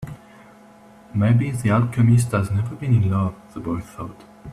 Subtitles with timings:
[1.13, 4.19] Maybe the alchemist has never been in love, the boy thought.